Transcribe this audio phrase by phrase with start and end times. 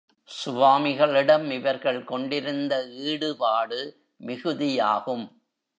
[0.29, 2.87] சுவாமிகளிடம் இவர்கள் கொண்டிருந்த
[2.87, 3.79] ஈடுபாடு
[4.25, 5.25] மிகுதியாகும்.